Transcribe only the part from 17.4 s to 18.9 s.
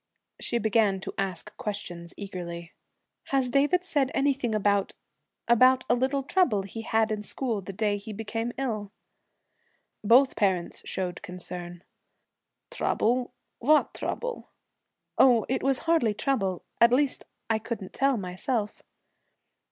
I couldn't tell myself.'